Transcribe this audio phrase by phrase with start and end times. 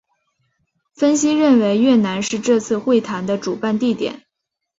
[0.95, 4.25] 分析认为越南是这次会谈的主办地点。